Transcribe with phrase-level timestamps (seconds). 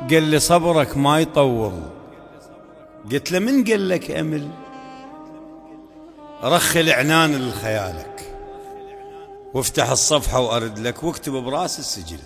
[0.00, 1.82] قال لي صبرك ما يطول.
[3.12, 4.50] قلت له من قال لك أمل؟
[6.42, 8.36] رخي العنان لخيالك.
[9.54, 12.18] وافتح الصفحة وأرد لك واكتب برأس السجل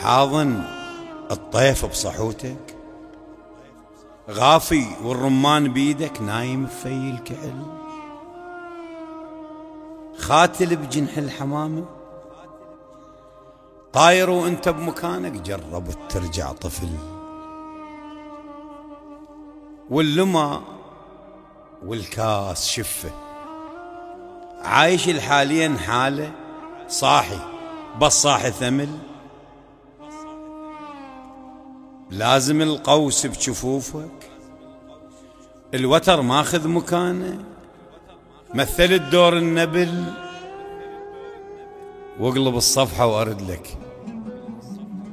[0.00, 0.62] حاضن
[1.30, 2.74] الطيف بصحوتك.
[4.30, 7.62] غافي والرمان بيدك نايم في الكحل
[10.18, 11.84] خاتل بجنح الحمامة.
[13.92, 16.88] طاير وانت بمكانك جرب ترجع طفل.
[19.90, 20.60] واللمى
[21.86, 23.10] والكاس شفه.
[24.62, 26.32] عايش حاليا حالة
[26.88, 27.38] صاحي
[28.00, 28.98] بس صاحي ثمل.
[32.10, 34.30] لازم القوس بجفوفك
[35.74, 37.44] الوتر ماخذ مكانه.
[38.54, 40.27] مثلت دور النبل.
[42.20, 43.78] واقلب الصفحة وأرد لك.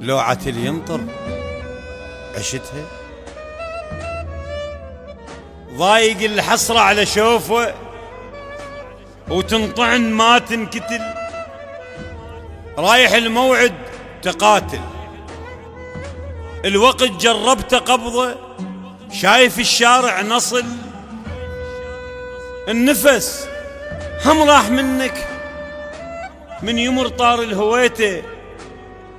[0.00, 1.00] لوعة الينطر
[2.38, 2.84] عشتها.
[5.76, 7.74] ضايق الحسرة على شوفه
[9.28, 11.00] وتنطعن ما تنكتل.
[12.78, 13.74] رايح الموعد
[14.22, 14.80] تقاتل.
[16.64, 18.34] الوقت جربت قبضه
[19.12, 20.64] شايف الشارع نصل.
[22.68, 23.48] النفس
[24.24, 25.29] هم راح منك.
[26.62, 28.22] من يمر طار الهويته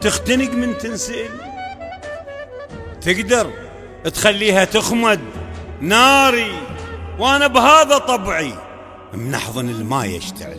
[0.00, 1.30] تختنق من تنسئل.
[3.00, 3.50] تقدر
[4.04, 5.20] تخليها تخمد
[5.80, 6.54] ناري
[7.18, 8.52] وأنا بهذا طبعي
[9.12, 10.58] منحضن الماء يشتعل.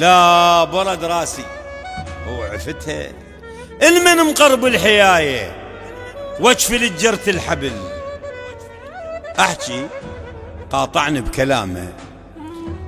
[0.00, 1.44] لا برد راسي
[2.28, 3.12] هو عفتها.
[3.82, 5.56] المن مقرب الحياية
[6.40, 7.72] وجفي لجرت الحبل.
[9.38, 9.86] أحكي
[10.70, 11.92] قاطعني بكلامه.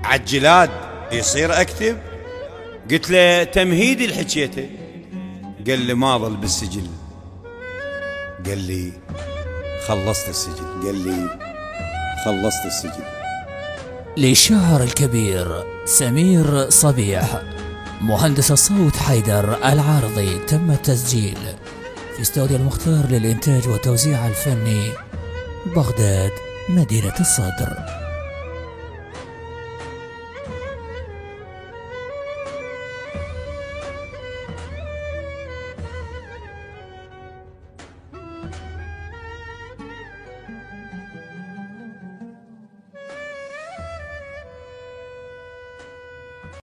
[0.05, 0.71] عجلاد
[1.13, 1.99] يصير أكتب؟
[2.91, 4.69] قلت له تمهيدي لحكيته
[5.67, 6.87] قال لي ما ظل بالسجل
[8.47, 8.93] قال لي
[9.87, 11.39] خلصت السجل قال لي
[12.25, 13.05] خلصت السجل
[14.17, 17.43] للشاعر الكبير سمير صبيح
[18.01, 21.39] مهندس الصوت حيدر العارضي تم التسجيل
[22.17, 24.91] في استوديو المختار للإنتاج والتوزيع الفني
[25.67, 26.33] بغداد
[26.69, 27.98] مدينة الصدر.